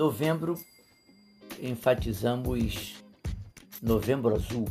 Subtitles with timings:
[0.00, 0.58] Novembro,
[1.60, 3.04] enfatizamos
[3.82, 4.66] Novembro Azul.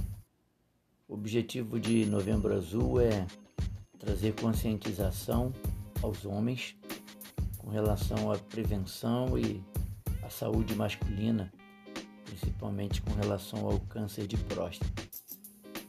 [1.07, 3.27] O objetivo de Novembro Azul é
[3.99, 5.53] trazer conscientização
[6.01, 6.75] aos homens
[7.59, 9.63] com relação à prevenção e
[10.23, 11.53] à saúde masculina,
[12.25, 15.03] principalmente com relação ao câncer de próstata.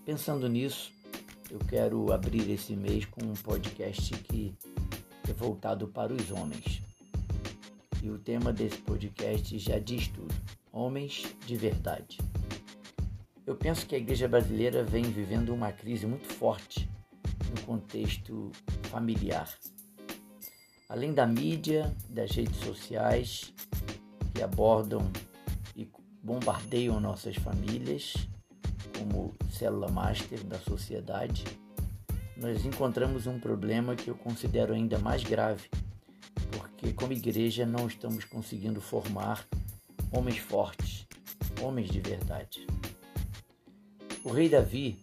[0.04, 0.92] Pensando nisso,
[1.50, 4.54] eu quero abrir esse mês com um podcast que
[5.26, 6.79] é voltado para os homens.
[8.02, 10.34] E o tema desse podcast já diz tudo:
[10.72, 12.18] homens de verdade.
[13.46, 16.88] Eu penso que a igreja brasileira vem vivendo uma crise muito forte
[17.54, 18.50] no contexto
[18.84, 19.48] familiar.
[20.88, 23.52] Além da mídia, das redes sociais
[24.34, 25.10] que abordam
[25.76, 25.88] e
[26.22, 28.14] bombardeiam nossas famílias
[28.98, 31.44] como célula master da sociedade,
[32.36, 35.68] nós encontramos um problema que eu considero ainda mais grave,
[36.80, 39.46] porque como igreja não estamos conseguindo formar
[40.10, 41.06] homens fortes,
[41.60, 42.66] homens de verdade.
[44.24, 44.98] O rei Davi,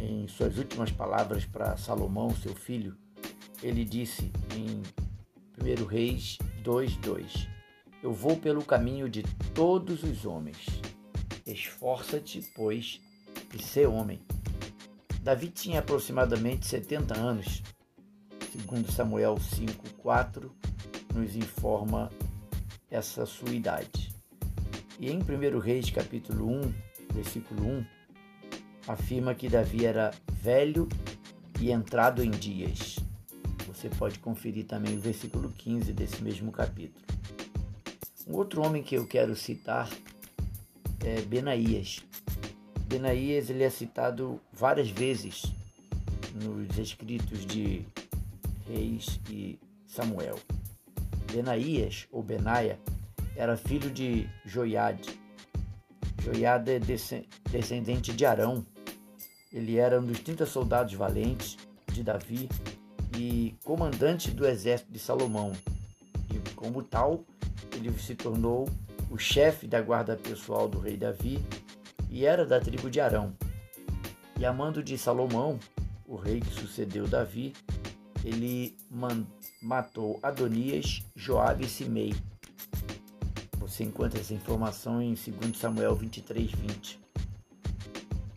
[0.00, 2.96] em suas últimas palavras para Salomão, seu filho,
[3.62, 4.82] ele disse em
[5.62, 7.46] 1 Reis 2:2:
[8.02, 9.22] Eu vou pelo caminho de
[9.54, 10.64] todos os homens.
[11.44, 12.98] Esforça-te, pois,
[13.54, 14.20] e sê homem.
[15.22, 17.62] Davi tinha aproximadamente 70 anos,
[18.52, 20.50] segundo Samuel 5:4
[21.14, 22.10] nos informa
[22.90, 24.14] essa sua idade.
[24.98, 26.74] E em 1 Reis capítulo 1,
[27.14, 27.86] versículo 1,
[28.86, 30.88] afirma que Davi era velho
[31.60, 32.96] e entrado em dias.
[33.66, 37.04] Você pode conferir também o versículo 15 desse mesmo capítulo.
[38.26, 39.88] Um outro homem que eu quero citar
[41.04, 42.00] é Benaías.
[42.86, 45.42] Benaías ele é citado várias vezes
[46.34, 47.86] nos escritos de
[48.68, 50.38] Reis e Samuel.
[51.32, 52.78] Benaías, ou Benaia,
[53.36, 55.18] era filho de Joiade.
[56.22, 56.80] Joiade é
[57.50, 58.66] descendente de Arão.
[59.52, 61.56] Ele era um dos 30 soldados valentes
[61.92, 62.48] de Davi
[63.16, 65.52] e comandante do exército de Salomão.
[66.30, 67.24] E como tal,
[67.74, 68.68] ele se tornou
[69.10, 71.42] o chefe da guarda pessoal do rei Davi
[72.10, 73.32] e era da tribo de Arão.
[74.38, 75.58] E a mando de Salomão,
[76.06, 77.54] o rei que sucedeu Davi,
[78.24, 78.76] ele
[79.60, 82.14] matou Adonias, Joabe e Simei.
[83.58, 87.00] Você encontra essa informação em 2 Samuel 23, 20.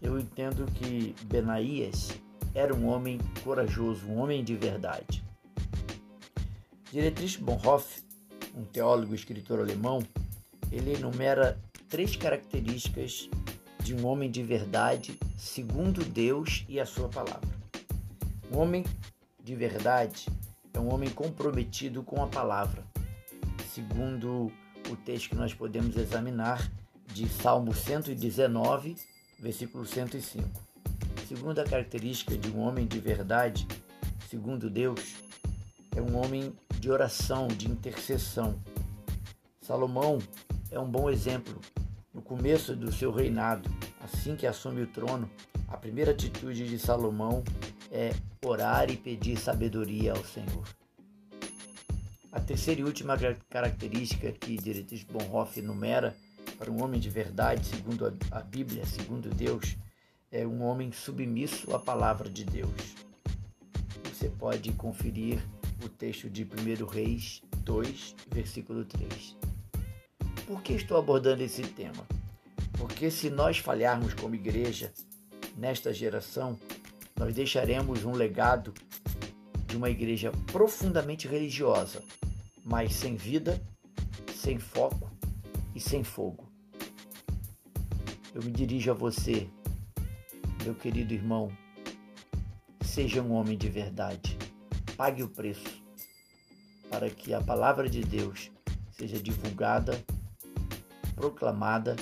[0.01, 2.09] Eu entendo que Benaías
[2.53, 5.23] era um homem corajoso, um homem de verdade.
[6.91, 8.03] Dietrich Bonhoeffer,
[8.55, 10.03] um teólogo e escritor alemão,
[10.71, 13.29] ele enumera três características
[13.81, 17.49] de um homem de verdade segundo Deus e a sua palavra.
[18.51, 18.83] Um homem
[19.43, 20.27] de verdade
[20.73, 22.83] é um homem comprometido com a palavra,
[23.73, 24.51] segundo
[24.89, 26.71] o texto que nós podemos examinar
[27.07, 28.95] de Salmo 119,
[29.39, 30.47] versículo 105.
[31.27, 33.67] Segunda característica de um homem de verdade,
[34.29, 35.15] segundo Deus,
[35.95, 38.59] é um homem de oração, de intercessão.
[39.61, 40.19] Salomão
[40.69, 41.59] é um bom exemplo.
[42.13, 43.69] No começo do seu reinado,
[44.01, 45.29] assim que assume o trono,
[45.71, 47.43] a primeira atitude de Salomão
[47.89, 48.11] é
[48.45, 50.67] orar e pedir sabedoria ao Senhor.
[52.29, 53.17] A terceira e última
[53.49, 56.15] característica que Dietrich Bonhoeffer enumera
[56.57, 59.77] para um homem de verdade, segundo a Bíblia, segundo Deus,
[60.29, 62.95] é um homem submisso à palavra de Deus.
[64.13, 65.41] Você pode conferir
[65.83, 69.37] o texto de 1 Reis 2, versículo 3.
[70.45, 72.05] Por que estou abordando esse tema?
[72.73, 74.91] Porque se nós falharmos como igreja
[75.55, 76.57] nesta geração,
[77.17, 78.73] nós deixaremos um legado
[79.67, 82.03] de uma igreja profundamente religiosa,
[82.63, 83.61] mas sem vida,
[84.33, 85.09] sem foco
[85.75, 86.49] e sem fogo.
[88.33, 89.47] Eu me dirijo a você,
[90.63, 91.51] meu querido irmão,
[92.83, 94.37] seja um homem de verdade,
[94.97, 95.81] pague o preço
[96.89, 98.51] para que a palavra de Deus
[98.91, 100.03] seja divulgada,
[101.15, 101.95] proclamada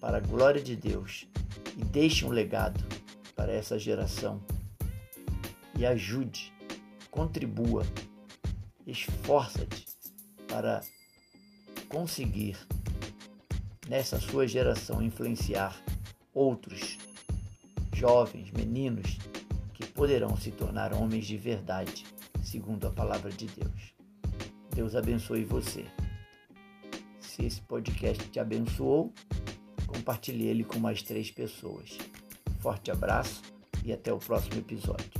[0.00, 1.26] para a glória de Deus
[1.76, 2.82] e deixe um legado
[3.34, 4.40] para essa geração
[5.78, 6.52] e ajude,
[7.10, 7.84] contribua,
[8.86, 9.86] esforça-te
[10.48, 10.80] para
[11.88, 12.56] conseguir
[13.88, 15.76] nessa sua geração influenciar
[16.32, 16.98] outros
[17.94, 19.18] jovens, meninos
[19.74, 22.04] que poderão se tornar homens de verdade,
[22.42, 23.94] segundo a palavra de Deus.
[24.74, 25.86] Deus abençoe você.
[27.20, 29.12] Se esse podcast te abençoou,
[29.96, 31.96] compartilhe ele com mais três pessoas.
[32.60, 33.42] Forte abraço
[33.84, 35.15] e até o próximo episódio.